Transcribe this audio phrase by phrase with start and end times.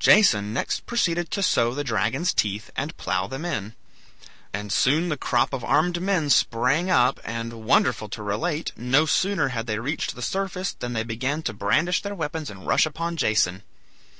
[0.00, 3.76] Jason next proceeded to sow the dragon's teeth and plough them in.
[4.52, 8.72] And soon the crop of armed men sprang up, and, wonderful to relate!
[8.76, 12.66] no sooner had they reached the surface than they began to brandish their weapons and
[12.66, 13.62] rush upon Jason.